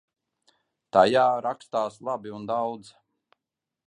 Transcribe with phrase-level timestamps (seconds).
[0.97, 2.91] Tajā rakstās labi un daudz.